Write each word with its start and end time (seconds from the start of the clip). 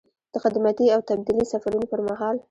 د 0.33 0.35
خدمتي 0.43 0.85
او 0.95 0.99
تبدیلي 1.09 1.45
سفرونو 1.53 1.85
پر 1.91 1.99
مهال. 2.07 2.35